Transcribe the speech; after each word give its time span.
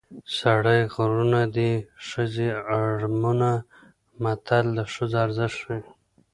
سړي 0.39 0.79
غرونه 0.93 1.41
دي 1.55 1.71
ښځې 2.09 2.49
اړمونه 2.75 3.51
متل 4.23 4.65
د 4.77 4.79
ښځو 4.93 5.17
ارزښت 5.25 5.57
ښيي 5.63 5.79